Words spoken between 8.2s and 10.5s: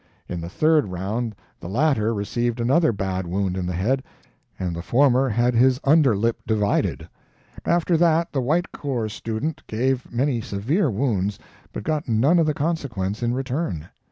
the White Corps student gave many